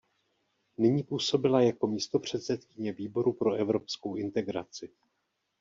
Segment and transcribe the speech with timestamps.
[0.77, 4.89] Nyní působila jako místopředsedkyně výboru pro evropskou integraci.